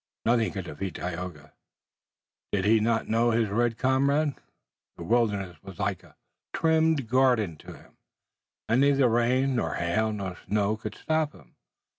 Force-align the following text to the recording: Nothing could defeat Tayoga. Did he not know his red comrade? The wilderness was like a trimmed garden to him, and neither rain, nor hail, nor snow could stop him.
Nothing 0.25 0.51
could 0.51 0.65
defeat 0.65 0.95
Tayoga. 0.95 1.53
Did 2.51 2.65
he 2.65 2.79
not 2.79 3.07
know 3.07 3.29
his 3.29 3.49
red 3.49 3.77
comrade? 3.77 4.33
The 4.97 5.03
wilderness 5.03 5.61
was 5.61 5.77
like 5.77 6.01
a 6.01 6.15
trimmed 6.55 7.07
garden 7.07 7.55
to 7.57 7.73
him, 7.75 7.97
and 8.67 8.81
neither 8.81 9.07
rain, 9.07 9.55
nor 9.55 9.75
hail, 9.75 10.11
nor 10.11 10.37
snow 10.47 10.75
could 10.75 10.95
stop 10.95 11.33
him. 11.33 11.55